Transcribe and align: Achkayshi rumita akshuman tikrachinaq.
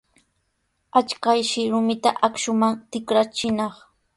Achkayshi 0.99 1.61
rumita 1.73 2.09
akshuman 2.27 2.75
tikrachinaq. 2.89 3.75